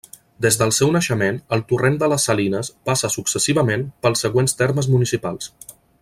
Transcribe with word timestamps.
Des 0.43 0.55
del 0.61 0.71
seu 0.77 0.91
naixement, 0.95 1.35
el 1.57 1.61
Torrent 1.73 1.99
de 2.03 2.09
les 2.13 2.25
Salines 2.29 2.73
passa 2.91 3.13
successivament 3.19 3.83
pels 4.07 4.25
següents 4.29 4.61
termes 4.63 4.89
municipals. 4.97 5.53